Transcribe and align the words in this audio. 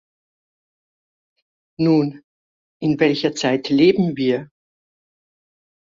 Nun, 1.79 2.23
in 2.81 2.99
welcher 2.99 3.35
Zeit 3.35 3.69
leben 3.69 4.17
wir? 4.17 4.49